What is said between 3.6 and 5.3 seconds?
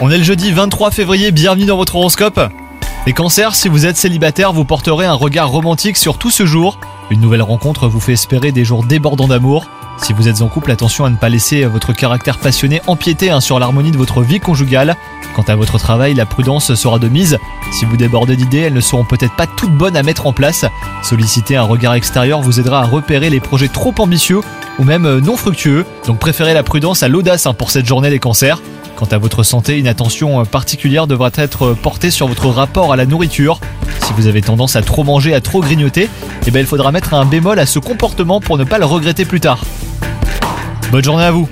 vous êtes célibataire, vous porterez un